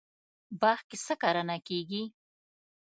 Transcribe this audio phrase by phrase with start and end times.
[0.61, 2.03] باغ کې څه کرنه کیږي؟